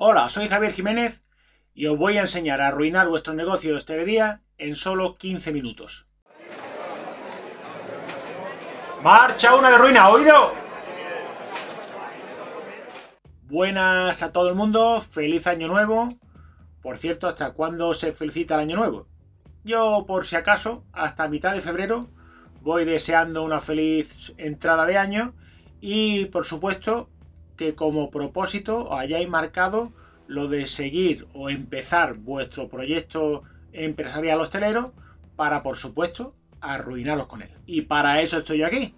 [0.00, 1.24] Hola, soy Javier Jiménez
[1.74, 6.06] y os voy a enseñar a arruinar vuestro negocio de hostelería en solo 15 minutos.
[9.02, 10.08] ¡Marcha una de ruina!
[10.08, 10.52] ¿Oído?
[13.48, 16.10] Buenas a todo el mundo, feliz año nuevo.
[16.80, 19.08] Por cierto, ¿hasta cuándo se felicita el año nuevo?
[19.64, 22.08] Yo, por si acaso, hasta mitad de febrero
[22.60, 25.34] voy deseando una feliz entrada de año
[25.80, 27.10] y, por supuesto,
[27.58, 29.92] que como propósito hayáis marcado
[30.26, 34.94] lo de seguir o empezar vuestro proyecto empresarial hostelero
[35.36, 37.50] para, por supuesto, arruinaros con él.
[37.66, 38.94] Y para eso estoy aquí,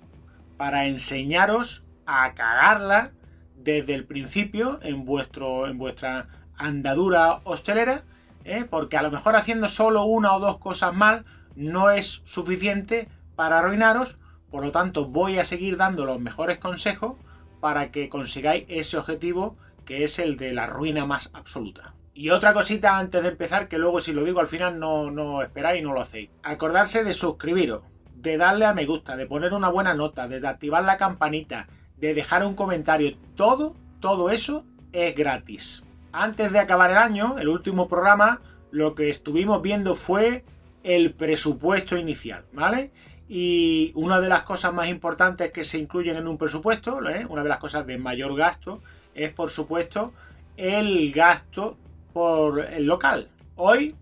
[0.56, 3.12] para enseñaros a cagarla
[3.56, 8.04] desde el principio en, vuestro, en vuestra andadura hostelera,
[8.44, 8.66] ¿eh?
[8.68, 11.24] porque a lo mejor haciendo solo una o dos cosas mal
[11.56, 14.18] no es suficiente para arruinaros,
[14.50, 17.16] por lo tanto voy a seguir dando los mejores consejos
[17.60, 21.94] para que consigáis ese objetivo que es el de la ruina más absoluta.
[22.14, 25.42] Y otra cosita antes de empezar, que luego si lo digo al final no, no
[25.42, 26.30] esperáis y no lo hacéis.
[26.42, 27.82] Acordarse de suscribiros,
[28.14, 32.14] de darle a me gusta, de poner una buena nota, de activar la campanita, de
[32.14, 33.16] dejar un comentario.
[33.36, 35.82] Todo, todo eso es gratis.
[36.12, 40.44] Antes de acabar el año, el último programa, lo que estuvimos viendo fue
[40.82, 42.90] el presupuesto inicial, ¿vale?
[43.32, 47.24] Y una de las cosas más importantes que se incluyen en un presupuesto, ¿eh?
[47.28, 48.82] una de las cosas de mayor gasto,
[49.14, 50.12] es por supuesto
[50.56, 51.76] el gasto
[52.12, 53.28] por el local.
[53.54, 53.94] Hoy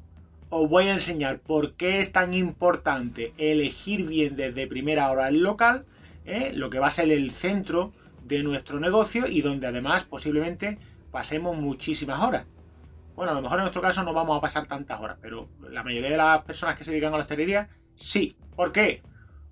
[0.49, 5.43] os voy a enseñar por qué es tan importante elegir bien desde primera hora el
[5.43, 5.85] local,
[6.25, 6.53] ¿eh?
[6.55, 7.93] lo que va a ser el centro
[8.25, 10.79] de nuestro negocio y donde además posiblemente
[11.11, 12.47] pasemos muchísimas horas.
[13.15, 15.83] Bueno, a lo mejor en nuestro caso no vamos a pasar tantas horas, pero la
[15.83, 18.35] mayoría de las personas que se dedican a la hostelería, sí.
[18.57, 19.03] ¿Por qué?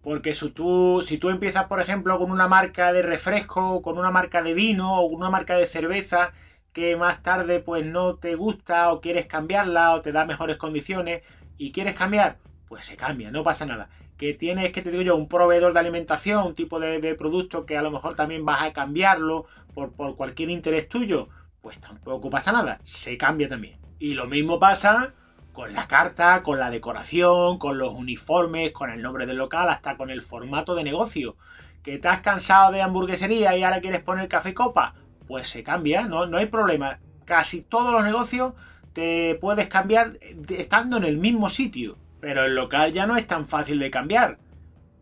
[0.07, 4.13] Porque si tú, si tú empiezas, por ejemplo, con una marca de refresco, con una
[4.13, 6.31] marca de vino o una marca de cerveza
[6.73, 11.25] que más tarde pues no te gusta o quieres cambiarla o te da mejores condiciones
[11.59, 13.89] y quieres cambiar, pues se cambia, no pasa nada.
[14.17, 17.77] Que tienes, que te digo yo, un proveedor de alimentación, un tipo de, producto que
[17.77, 21.31] a lo mejor también vas a cambiarlo por, por cualquier interés tuyo,
[21.63, 23.81] pues tampoco pasa nada, se cambia también.
[23.99, 25.15] Y lo mismo pasa
[25.57, 29.97] con la carta, con la decoración, con los uniformes, con el nombre del local, hasta
[29.97, 31.35] con el formato de negocio.
[31.83, 34.95] ¿Que te has cansado de hamburguesería y ahora quieres poner café copa?
[35.27, 36.99] Pues se cambia, no, no hay problema.
[37.25, 38.53] Casi todos los negocios
[38.93, 40.19] te puedes cambiar
[40.51, 41.97] estando en el mismo sitio.
[42.21, 44.37] Pero el local ya no es tan fácil de cambiar.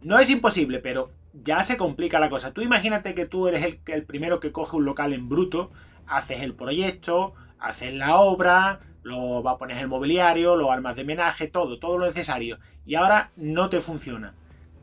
[0.02, 2.52] No es imposible, pero ya se complica la cosa.
[2.52, 5.72] Tú imagínate que tú eres el, el primero que coge un local en bruto,
[6.06, 11.04] haces el proyecto, haces la obra, lo va a poner el mobiliario, los armas de
[11.04, 12.58] menaje, todo, todo lo necesario.
[12.84, 14.34] Y ahora no te funciona.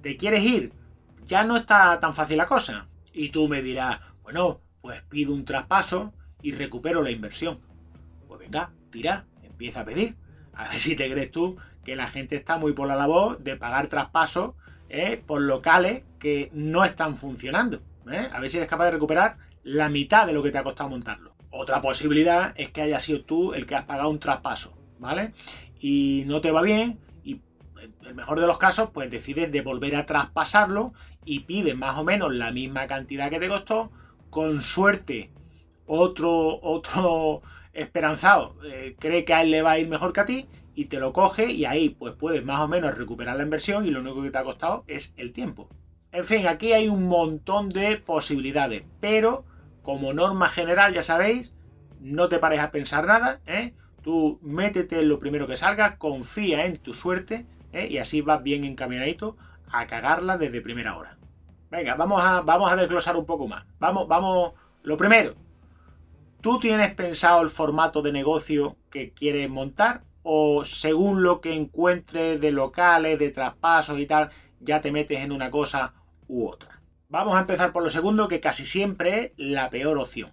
[0.02, 0.72] ¿Te quieres ir?
[1.26, 2.88] Ya no está tan fácil la cosa.
[3.12, 7.60] Y tú me dirás, bueno, pues pido un traspaso y recupero la inversión.
[8.28, 10.16] Pues venga, tira, empieza a pedir.
[10.54, 13.58] A ver si te crees tú que la gente está muy por la labor de
[13.58, 14.54] pagar traspasos
[14.90, 15.22] ¿eh?
[15.26, 17.82] por locales que no están funcionando.
[18.12, 18.30] ¿eh?
[18.32, 20.90] A ver si eres capaz de recuperar la mitad de lo que te ha costado
[20.90, 21.31] montarlo.
[21.52, 25.34] Otra posibilidad es que haya sido tú el que has pagado un traspaso, ¿vale?
[25.80, 27.42] Y no te va bien y
[27.82, 30.94] en el mejor de los casos pues decides de volver a traspasarlo
[31.26, 33.92] y pides más o menos la misma cantidad que te costó.
[34.30, 35.30] Con suerte
[35.86, 37.42] otro, otro
[37.74, 40.86] esperanzado eh, cree que a él le va a ir mejor que a ti y
[40.86, 44.00] te lo coge y ahí pues puedes más o menos recuperar la inversión y lo
[44.00, 45.68] único que te ha costado es el tiempo.
[46.14, 49.46] En fin, aquí hay un montón de posibilidades, pero
[49.84, 51.54] como norma general, ya sabéis,
[52.00, 53.74] no te pares a pensar nada, ¿eh?
[54.02, 57.88] Tú métete en lo primero que salga, confía en tu suerte ¿eh?
[57.88, 59.38] y así vas bien encaminadito
[59.72, 61.18] a cagarla desde primera hora.
[61.70, 63.64] Venga, vamos a, vamos a desglosar un poco más.
[63.80, 64.54] Vamos, vamos.
[64.84, 65.36] Lo primero,
[66.42, 70.02] ¿tú tienes pensado el formato de negocio que quieres montar?
[70.24, 75.32] ¿O según lo que encuentres de locales, de traspasos y tal, ya te metes en
[75.32, 75.94] una cosa
[76.28, 76.71] u otra?
[77.12, 80.32] Vamos a empezar por lo segundo, que casi siempre es la peor opción.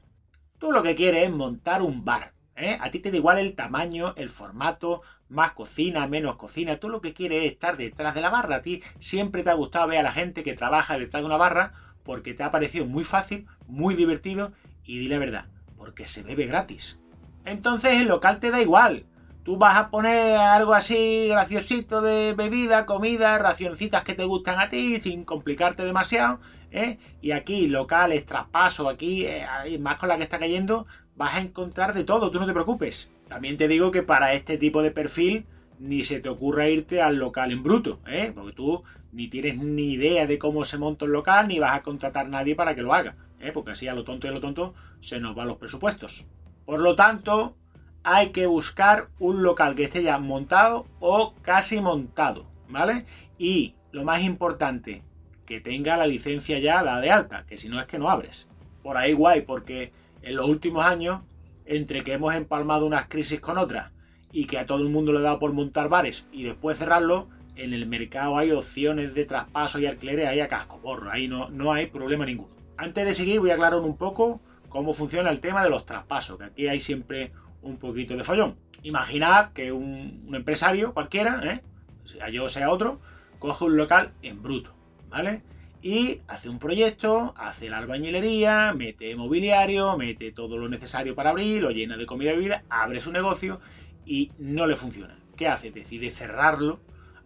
[0.60, 2.34] Tú lo que quieres es montar un bar.
[2.54, 2.78] ¿eh?
[2.80, 6.78] A ti te da igual el tamaño, el formato, más cocina, menos cocina.
[6.78, 8.56] Tú lo que quieres es estar detrás de la barra.
[8.56, 11.36] A ti siempre te ha gustado ver a la gente que trabaja detrás de una
[11.36, 11.72] barra
[12.04, 14.52] porque te ha parecido muy fácil, muy divertido
[14.84, 15.46] y di la verdad,
[15.76, 16.96] porque se bebe gratis.
[17.44, 19.04] Entonces el local te da igual.
[19.42, 24.68] Tú vas a poner algo así graciosito de bebida, comida, racioncitas que te gustan a
[24.68, 26.38] ti, sin complicarte demasiado.
[26.70, 26.98] ¿Eh?
[27.20, 29.46] Y aquí, locales, traspaso, aquí, eh,
[29.80, 30.86] más con la que está cayendo,
[31.16, 33.10] vas a encontrar de todo, tú no te preocupes.
[33.28, 35.46] También te digo que para este tipo de perfil
[35.78, 38.32] ni se te ocurra irte al local en bruto, ¿eh?
[38.34, 38.82] porque tú
[39.12, 42.28] ni tienes ni idea de cómo se monta el local, ni vas a contratar a
[42.28, 43.52] nadie para que lo haga, ¿eh?
[43.52, 46.26] porque así a lo tonto y a lo tonto se nos van los presupuestos.
[46.64, 47.56] Por lo tanto,
[48.02, 53.06] hay que buscar un local que esté ya montado o casi montado, ¿vale?
[53.38, 55.02] Y lo más importante,
[55.48, 58.46] que tenga la licencia ya, la de alta, que si no es que no abres.
[58.82, 61.22] Por ahí guay, porque en los últimos años,
[61.64, 63.90] entre que hemos empalmado unas crisis con otras
[64.30, 67.72] y que a todo el mundo le da por montar bares y después cerrarlo, en
[67.72, 71.72] el mercado hay opciones de traspaso y alquileres ahí a casco porro, ahí no, no
[71.72, 72.54] hay problema ninguno.
[72.76, 76.36] Antes de seguir voy a aclarar un poco cómo funciona el tema de los traspasos,
[76.36, 78.56] que aquí hay siempre un poquito de follón.
[78.82, 81.62] Imaginad que un, empresario cualquiera, ¿eh?
[82.04, 83.00] sea yo sea otro,
[83.38, 84.74] coge un local en bruto,
[85.08, 85.42] ¿vale?
[85.80, 91.62] Y hace un proyecto, hace la albañilería, mete mobiliario, mete todo lo necesario para abrir,
[91.62, 93.60] lo llena de comida y bebida, abre su negocio
[94.04, 95.16] y no le funciona.
[95.36, 95.70] ¿Qué hace?
[95.70, 96.80] Decide cerrarlo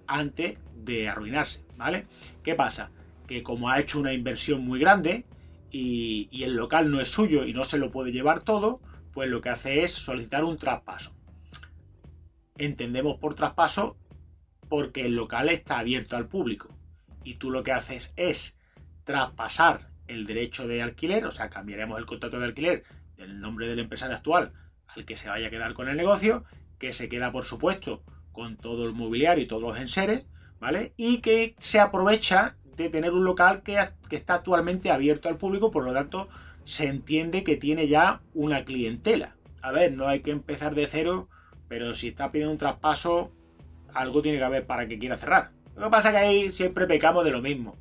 [0.06, 2.06] antes de arruinarse, ¿vale?
[2.42, 2.90] ¿Qué pasa?
[3.26, 5.24] Que como ha hecho una inversión muy grande
[5.70, 8.80] y, y el local no es suyo y no se lo puede llevar todo,
[9.14, 11.14] pues lo que hace es solicitar un traspaso.
[12.58, 13.96] Entendemos por traspaso
[14.68, 16.68] porque el local está abierto al público
[17.24, 18.56] y tú lo que haces es
[19.04, 22.84] traspasar el derecho de alquiler, o sea, cambiaremos el contrato de alquiler
[23.16, 24.52] del nombre del empresario actual
[24.88, 26.44] al que se vaya a quedar con el negocio,
[26.78, 28.02] que se queda por supuesto
[28.32, 30.24] con todo el mobiliario y todos los enseres,
[30.60, 30.92] ¿vale?
[30.96, 35.70] Y que se aprovecha de tener un local que, que está actualmente abierto al público,
[35.70, 36.28] por lo tanto
[36.64, 39.36] se entiende que tiene ya una clientela.
[39.62, 41.28] A ver, no hay que empezar de cero,
[41.68, 43.32] pero si está pidiendo un traspaso,
[43.94, 45.50] algo tiene que haber para que quiera cerrar.
[45.76, 47.76] Lo que pasa es que ahí siempre pecamos de lo mismo.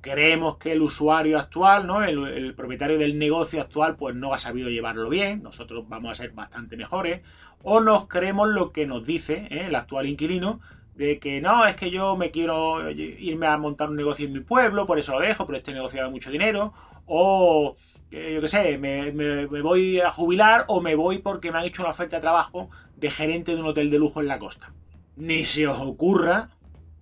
[0.00, 2.02] Creemos que el usuario actual, ¿no?
[2.02, 5.42] El, propietario del negocio actual, pues no ha sabido llevarlo bien.
[5.42, 7.22] Nosotros vamos a ser bastante mejores.
[7.62, 9.66] O nos creemos lo que nos dice ¿eh?
[9.68, 10.60] el actual inquilino,
[10.96, 14.40] de que no, es que yo me quiero irme a montar un negocio en mi
[14.40, 16.74] pueblo, por eso lo dejo, pero este negocio da mucho dinero.
[17.06, 17.76] O
[18.12, 21.92] yo qué sé, me, voy a jubilar o me voy porque me han hecho una
[21.92, 24.72] oferta de trabajo de gerente de un hotel de lujo en la costa.
[25.16, 26.50] Ni se os ocurra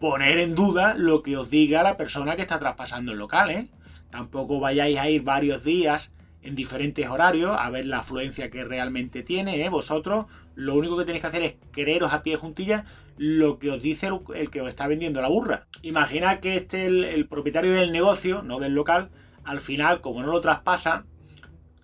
[0.01, 3.69] poner en duda lo que os diga la persona que está traspasando el local, ¿eh?
[4.11, 9.23] Tampoco vayáis a ir varios días en diferentes horarios a ver la afluencia que realmente
[9.23, 9.69] tiene, ¿eh?
[9.69, 12.87] Vosotros lo único que tenéis que hacer es creeros a pie juntilla
[13.19, 15.67] lo que os dice el, que os está vendiendo la burra.
[15.83, 19.11] Imagina que este el, el propietario del negocio, no del local,
[19.45, 21.05] al final, como no lo traspasa,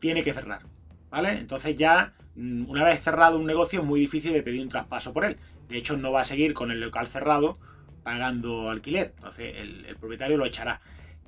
[0.00, 0.62] tiene que cerrar.
[1.10, 1.38] ¿Vale?
[1.38, 5.12] Entonces ya, mm, una vez cerrado un negocio, es muy difícil de pedir un traspaso
[5.12, 5.36] por él.
[5.68, 7.58] De hecho, no va a seguir con el local cerrado
[8.06, 9.14] pagando alquiler.
[9.16, 10.80] Entonces, el, propietario lo echará.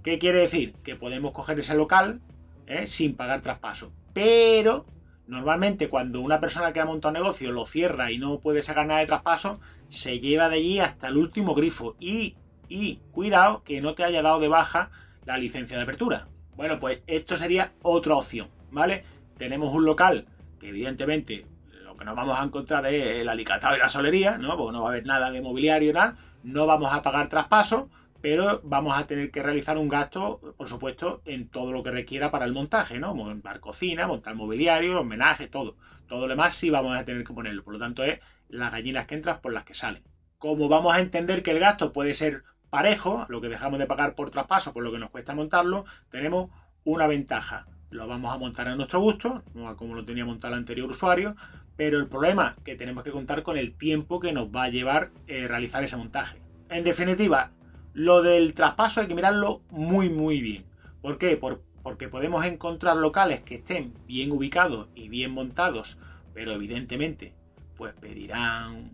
[0.05, 0.75] ¿Qué quiere decir?
[0.85, 2.21] Que podemos coger ese local
[2.69, 2.87] ¿eh?
[2.87, 3.91] sin pagar traspaso.
[4.15, 4.87] Pero,
[5.27, 9.01] normalmente, cuando una persona que ha montado negocio lo cierra y no puede sacar nada
[9.01, 9.59] de traspaso,
[9.89, 11.97] se lleva de allí hasta el último grifo.
[11.99, 12.37] Y,
[12.69, 14.93] y cuidado que no te haya dado de baja
[15.25, 16.29] la licencia de apertura.
[16.55, 19.03] Bueno, pues esto sería otra opción, ¿vale?
[19.37, 20.27] Tenemos un local
[20.61, 21.45] que evidentemente
[21.83, 24.57] lo que nos vamos a encontrar es el alicatado y la solería, ¿no?
[24.57, 26.17] Porque no va a haber nada de mobiliario, nada.
[26.43, 27.91] No vamos a pagar traspaso,
[28.21, 32.31] pero vamos a tener que realizar un gasto, por supuesto, en todo lo que requiera
[32.31, 33.15] para el montaje, ¿no?
[33.15, 35.77] Montar cocina, montar mobiliario, homenaje, todo.
[36.09, 37.63] Todo lo demás sí vamos a tener que ponerlo.
[37.63, 40.03] Por lo tanto, es las gallinas que entras por las que salen.
[40.39, 44.15] Como vamos a entender que el gasto puede ser parejo, lo que dejamos de pagar
[44.15, 46.51] por traspaso, por lo que nos cuesta montarlo, tenemos
[46.85, 47.67] una ventaja.
[47.91, 49.43] Lo vamos a montar a nuestro gusto,
[49.77, 51.37] como lo tenía montado el anterior usuario,
[51.79, 54.69] pero el problema es que tenemos que contar con el tiempo que nos va a
[54.69, 56.37] llevar eh, realizar ese montaje.
[56.71, 57.53] En definitiva,
[57.95, 60.65] lo del traspaso hay que mirarlo muy muy bien.
[61.01, 61.41] ¿Por qué?
[61.85, 65.99] porque podemos encontrar locales que estén bien ubicados y bien montados,
[66.35, 67.33] pero evidentemente
[67.77, 68.91] pues pedirán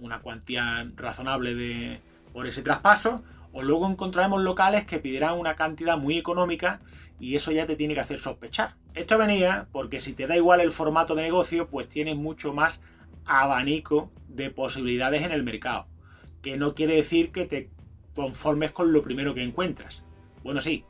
[0.00, 2.00] una cuantía razonable de,
[2.32, 3.22] por ese traspaso,
[3.52, 6.80] o luego encontraremos locales que pedirán una cantidad muy económica
[7.20, 8.74] y eso ya te tiene que hacer sospechar.
[8.94, 12.80] Esto venía porque si te da igual el formato de negocio, pues tienes mucho más
[13.24, 15.86] abanico de posibilidades en el mercado.
[16.42, 17.70] Que no quiere decir que te
[18.14, 20.04] conformes con lo primero que encuentras.
[20.44, 20.84] Bueno, sí,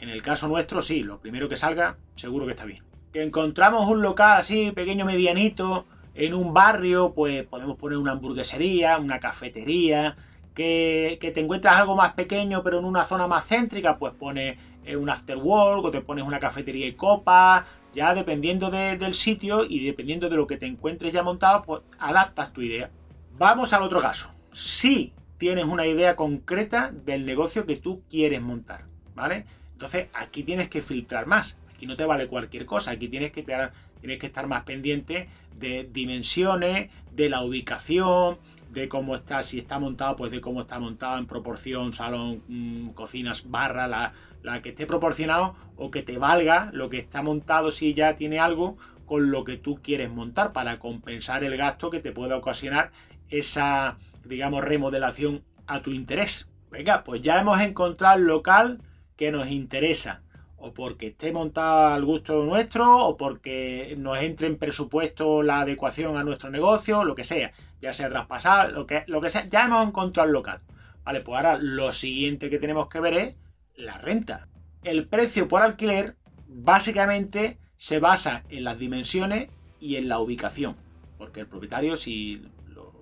[0.00, 2.82] en el caso nuestro sí, lo primero que salga, seguro que está bien.
[3.12, 8.96] Que encontramos un local así, pequeño, medianito, en un barrio, pues podemos poner una hamburguesería,
[8.98, 10.16] una cafetería,
[10.56, 14.96] que, te encuentras algo más pequeño pero en una zona más céntrica, pues pones eh,
[14.96, 20.28] un afterwork o te pones una cafetería y copa, ya dependiendo del sitio y dependiendo
[20.28, 22.90] de lo que te encuentres ya montado, pues adaptas tu idea.
[23.38, 24.30] Vamos al otro caso.
[24.50, 28.84] Si tienes una idea concreta del negocio que tú quieres montar,
[29.14, 29.44] ¿vale?
[29.72, 31.58] Entonces aquí tienes que filtrar más.
[31.74, 32.92] Aquí no te vale cualquier cosa.
[32.92, 38.38] Aquí tienes que, tienes que estar más pendiente de dimensiones, de la ubicación,
[38.80, 42.88] de cómo está, si está montado, pues de cómo está montado en proporción, salón, mm,
[42.90, 47.70] cocinas, barra, la, la, que esté proporcionado o que te valga lo que está montado
[47.70, 52.00] si ya tiene algo con lo que tú quieres montar para compensar el gasto que
[52.00, 52.90] te pueda ocasionar
[53.30, 56.48] esa, digamos, remodelación a tu interés.
[56.70, 58.80] Venga, pues ya hemos encontrado el local
[59.16, 60.22] que nos interesa
[60.58, 66.16] o porque esté montado al gusto nuestro, o porque nos entre en presupuesto la adecuación
[66.16, 69.64] a nuestro negocio, lo que sea, ya sea traspasado, lo que, lo que sea, ya
[69.64, 70.60] hemos encontrado el local.
[71.04, 73.36] Vale, pues ahora lo siguiente que tenemos que ver es
[73.76, 74.48] la renta.
[74.82, 76.16] El precio por alquiler
[76.48, 80.76] básicamente se basa en las dimensiones y en la ubicación,
[81.18, 82.42] porque el propietario si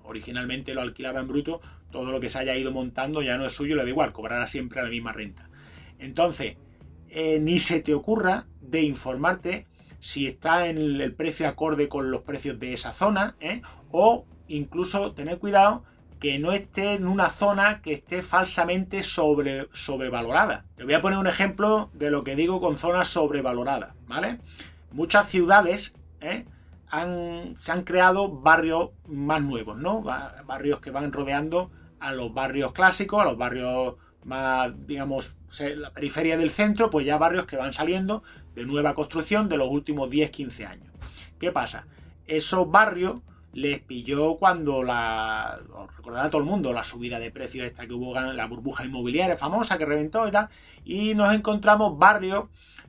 [0.05, 3.53] originalmente lo alquilaba en bruto, todo lo que se haya ido montando ya no es
[3.53, 5.49] suyo, le da igual, cobrará siempre la misma renta.
[5.99, 6.57] Entonces,
[7.09, 9.67] eh, ni se te ocurra de informarte
[10.01, 13.63] si está en el precio acorde con los precios de esa zona, ¿eh?
[13.91, 15.85] o incluso tener cuidado
[16.21, 20.65] que no esté en una zona que esté falsamente sobre, sobrevalorada.
[20.77, 24.39] Te voy a poner un ejemplo de lo que digo con zonas sobrevaloradas, ¿vale?
[24.93, 26.47] Muchas ciudades ¿eh?
[26.89, 30.03] han, se han creado barrios más nuevos, ¿no?
[30.03, 31.71] Barrios que van rodeando
[32.01, 37.19] a los barrios clásicos, a los barrios más, digamos, la periferia del centro, pues ya
[37.19, 38.23] barrios que van saliendo
[38.55, 40.89] de nueva construcción de los últimos 10-15 años.
[41.39, 41.87] ¿Qué pasa?
[42.27, 43.21] Esos barrios
[43.55, 45.61] les pilló cuando la,
[45.97, 49.79] recordará todo el mundo, la subida de precios esta que hubo, la burbuja inmobiliaria famosa
[49.79, 50.49] que reventó y tal,
[50.85, 52.49] y nos encontramos barrios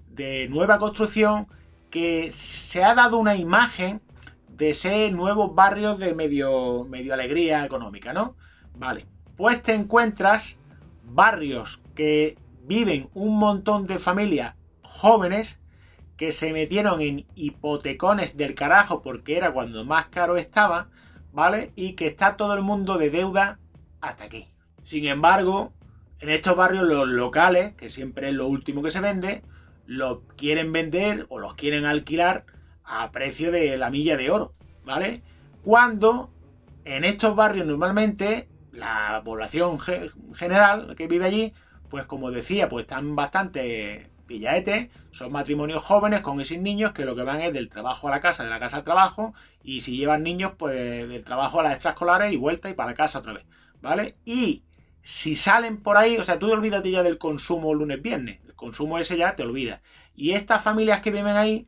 [0.10, 1.48] de nueva construcción
[1.92, 4.02] que se ha dado una imagen
[4.50, 8.36] de ser nuevos barrios de medio, medio alegría económica, ¿no?
[8.76, 9.06] Vale,
[9.38, 10.58] pues te encuentras
[11.04, 15.60] barrios que viven un montón de familias jóvenes
[16.18, 20.88] que se metieron en hipotecones del carajo porque era cuando más caro estaba,
[21.34, 21.72] ¿vale?
[21.76, 23.60] Y que está todo el mundo de deuda
[24.02, 24.48] hasta aquí.
[24.82, 25.74] Sin embargo,
[26.20, 29.44] en estos barrios los locales, que siempre es lo último que se vende,
[29.86, 32.46] los quieren vender o los quieren alquilar
[32.84, 34.54] a precio de la milla de oro,
[34.86, 35.22] ¿vale?
[35.64, 36.30] Cuando
[36.86, 39.80] en estos barrios normalmente la población
[40.36, 41.54] general que vive allí,
[41.90, 47.06] pues como decía, pues están bastante pillaetes, son matrimonios jóvenes con y sin niños que
[47.06, 49.82] lo que van es del trabajo a la casa, de la casa al trabajo, y
[49.82, 53.34] si llevan niños, pues del trabajo a las extraescolares y vuelta y para casa otra
[53.34, 53.46] vez,
[53.82, 54.18] ¿vale?
[54.26, 54.64] Y
[55.02, 58.98] si salen por ahí, o sea, tú te olvidas ya del consumo lunes-viernes, el consumo
[58.98, 59.82] ese ya te olvidas.
[60.16, 61.68] Y estas familias que viven ahí,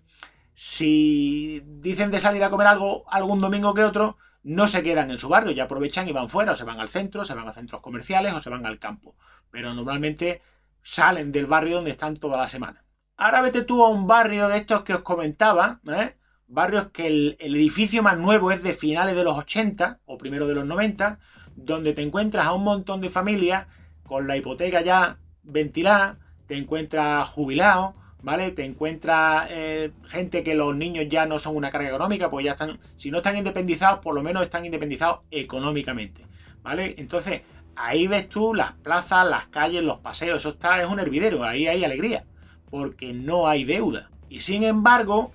[0.56, 5.20] si dicen de salir a comer algo algún domingo que otro, no se quedan en
[5.20, 7.54] su barrio, ya aprovechan y van fuera, o se van al centro, se van a
[7.54, 9.16] centros comerciales o se van al campo.
[9.52, 10.42] Pero normalmente
[10.90, 12.84] salen del barrio donde están toda la semana.
[13.18, 16.16] Ahora vete tú a un barrio de estos que os comentaba, ¿eh?
[16.48, 20.56] barrios que el, edificio más nuevo es de finales de los 80 o primero de
[20.56, 21.20] los 90,
[21.56, 23.68] donde te encuentras a un montón de familias
[24.06, 28.52] con la hipoteca ya ventilada, te encuentras jubilados, ¿vale?
[28.52, 32.52] Te encuentras eh, gente que los niños ya no son una carga económica, pues ya
[32.54, 36.26] están, si no están independizados, por lo menos están independizados económicamente,
[36.64, 36.96] ¿vale?
[36.98, 37.42] Entonces,
[37.78, 41.68] ahí ves tú las plazas, las calles, los paseos, eso está, es un hervidero, ahí
[41.68, 42.26] hay alegría,
[42.70, 44.10] porque no hay deuda.
[44.30, 45.32] Y sin embargo,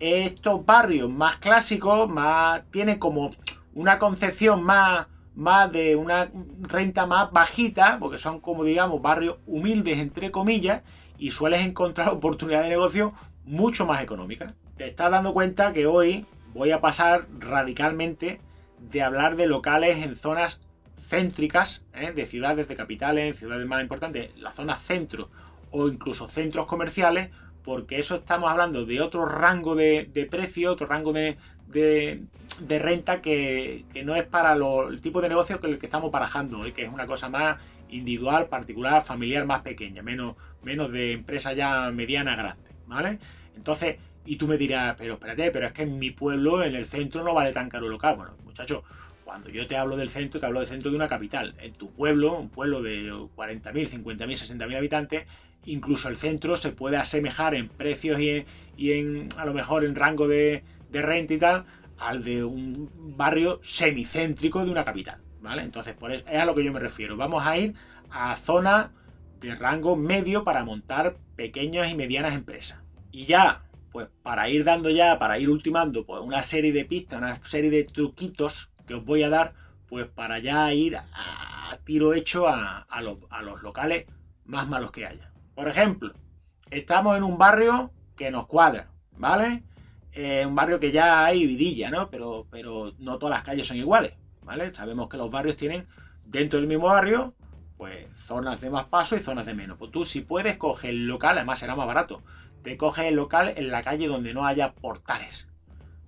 [0.00, 3.30] estos barrios más clásicos, más, tienen como
[3.74, 6.30] una concepción más, más de una
[6.62, 10.82] renta más bajita, porque son como digamos barrios humildes entre comillas,
[11.18, 13.12] y sueles encontrar oportunidades de negocio
[13.44, 14.54] mucho más económicas.
[14.76, 18.40] Te estás dando cuenta que hoy voy a pasar radicalmente
[18.78, 20.65] de hablar de locales en zonas
[21.08, 22.12] céntricas, ¿eh?
[22.12, 25.30] de ciudades, de capitales, ciudades más importantes, la zona centro
[25.70, 27.30] o incluso centros comerciales,
[27.62, 31.36] porque eso estamos hablando de otro rango de, precio, otro rango de,
[32.68, 36.72] renta que, no es para el tipo de negocio que el que estamos barajando hoy,
[36.72, 37.58] que es una cosa más
[37.88, 43.18] individual, particular, familiar, más pequeña, menos, menos de empresa ya mediana, grande, ¿vale?
[43.56, 46.86] Entonces, y tú me dirás, pero espérate, pero es que en mi pueblo, en el
[46.86, 48.16] centro, no vale tan caro local.
[48.16, 48.82] Bueno, muchachos,
[49.26, 51.56] cuando yo te hablo del centro, te hablo del centro de una capital.
[51.58, 55.26] En tu pueblo, un pueblo de 40.000, 50.000, 60.000 habitantes,
[55.64, 60.28] incluso el centro se puede asemejar en precios y en, a lo mejor en rango
[60.28, 61.64] de, renta y tal,
[61.98, 65.20] al de un barrio semicéntrico de una capital.
[65.40, 65.62] ¿vale?
[65.62, 65.96] Entonces,
[66.28, 67.16] es a lo que yo me refiero.
[67.16, 67.74] Vamos a ir
[68.10, 68.90] a zonas
[69.40, 72.78] de rango medio para montar pequeñas y medianas empresas.
[73.10, 77.18] Y ya, pues para ir dando ya, para ir ultimando, pues una serie de pistas,
[77.18, 79.54] una serie de truquitos que os voy a dar,
[79.88, 84.06] pues para ya ir a, tiro hecho a, los, locales
[84.44, 85.30] más malos que haya.
[85.54, 86.12] Por ejemplo,
[86.70, 89.62] estamos en un barrio que nos cuadra, ¿vale?
[90.12, 92.08] Eh, un barrio que ya hay vidilla, ¿no?
[92.08, 94.14] Pero, pero no todas las calles son iguales.
[94.74, 95.86] Sabemos que los barrios tienen
[96.24, 97.34] dentro del mismo barrio,
[97.76, 99.76] pues zonas de más paso y zonas de menos.
[99.76, 102.22] Pues tú si puedes coger el local, además será más barato.
[102.62, 105.48] te coges el local en la calle donde no haya portales.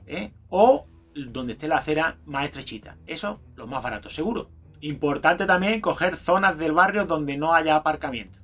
[0.07, 0.33] ¿eh?
[0.49, 0.87] O
[1.27, 2.97] donde esté la acera más estrechita.
[3.07, 4.51] Eso, lo más barato, seguro.
[4.81, 8.39] Importante también coger zonas del barrio donde no haya aparcamiento.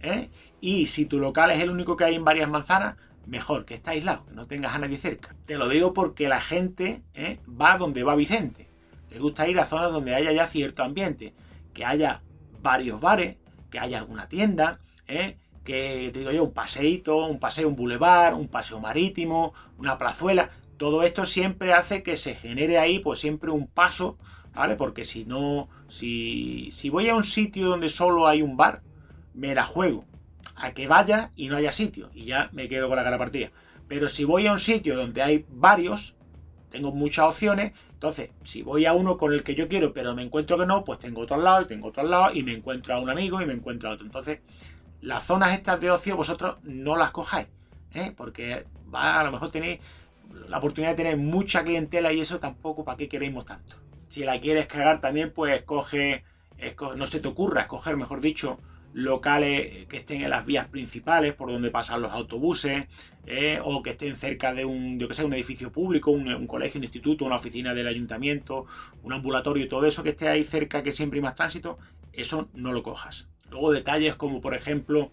[0.00, 0.30] ¿eh?
[0.60, 3.90] Y si tu local es el único que hay en varias manzanas, mejor que esté
[3.90, 5.34] aislado, que no tengas a nadie cerca.
[5.46, 7.40] Te lo digo porque la gente ¿eh?
[7.48, 8.68] va donde va Vicente.
[9.10, 11.34] Le gusta ir a zonas donde haya ya cierto ambiente,
[11.72, 12.22] que haya
[12.60, 13.36] varios bares,
[13.70, 15.38] que haya alguna tienda, ¿eh?
[15.64, 20.50] que te digo yo, un paseíto, un paseo, un bulevar, un paseo marítimo, una plazuela.
[20.78, 24.16] Todo esto siempre hace que se genere ahí, pues siempre un paso,
[24.54, 24.76] ¿vale?
[24.76, 28.82] Porque si no, si, si voy a un sitio donde solo hay un bar,
[29.34, 30.04] me la juego
[30.56, 33.50] a que vaya y no haya sitio y ya me quedo con la cara partida.
[33.86, 36.16] Pero si voy a un sitio donde hay varios,
[36.70, 40.22] tengo muchas opciones, entonces si voy a uno con el que yo quiero pero me
[40.22, 42.54] encuentro que no, pues tengo otro al lado y tengo otro al lado y me
[42.54, 44.06] encuentro a un amigo y me encuentro a otro.
[44.06, 44.40] Entonces,
[45.00, 47.48] las zonas estas de ocio vosotros no las cojáis,
[47.94, 48.12] ¿eh?
[48.16, 49.80] porque va, a lo mejor tenéis
[50.48, 53.76] la oportunidad de tener mucha clientela y eso tampoco, ¿para qué queremos tanto?
[54.08, 56.24] Si la quieres cagar también, pues escoge,
[56.96, 58.58] no se te ocurra escoger, mejor dicho,
[58.94, 62.86] locales que estén en las vías principales por donde pasan los autobuses
[63.26, 66.78] eh, o que estén cerca de un, yo que sé, un edificio público, un, colegio,
[66.78, 68.66] un instituto, una oficina del ayuntamiento,
[69.02, 71.78] un ambulatorio y todo eso que esté ahí cerca que siempre hay más tránsito,
[72.12, 73.28] eso no lo cojas.
[73.50, 75.10] Luego detalles como por ejemplo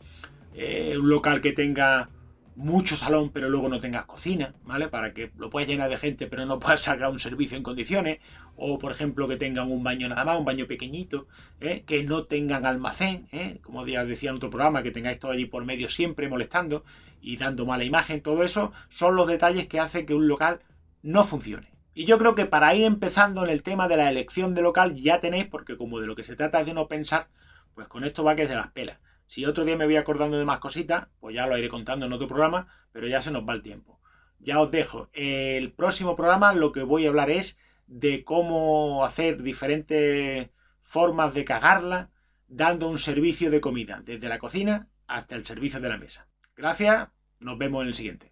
[0.54, 2.10] eh, un local que tenga
[2.56, 4.88] mucho salón, pero luego no tengas cocina, ¿vale?
[4.88, 8.20] Para que lo puedas llenar de gente, pero no puedas sacar un servicio en condiciones.
[8.56, 11.28] O, por ejemplo, que tengan un baño nada más, un baño pequeñito,
[11.60, 11.84] ¿eh?
[11.86, 13.60] que no tengan almacén, ¿eh?
[13.62, 16.86] como ya decía en otro programa, que tengáis todo allí por medio siempre molestando
[17.22, 18.22] y dando mala imagen.
[18.22, 20.62] Todo eso son los detalles que hacen que un local
[21.04, 21.76] no funcione.
[21.94, 24.96] Y yo creo que para ir empezando en el tema de la elección de local
[24.96, 27.28] ya tenéis, porque como de lo que se trata es de no pensar,
[27.74, 29.00] pues con esto va que se las pelas.
[29.28, 32.14] Si otro día me voy acordando de más cositas, pues ya lo iré contando en
[32.14, 34.00] otro programa, pero ya se nos va el tiempo.
[34.40, 35.10] Ya os dejo.
[35.14, 40.50] El próximo programa lo que voy a hablar es de cómo hacer diferentes
[40.82, 42.10] formas de cagarla
[42.48, 46.28] dando un servicio de comida, desde la cocina hasta el servicio de la mesa.
[46.56, 47.10] Gracias,
[47.40, 48.32] nos vemos en el siguiente.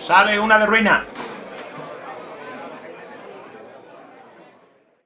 [0.00, 1.04] Sale una de ruina.